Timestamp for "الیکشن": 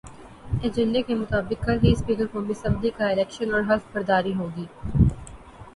3.09-3.53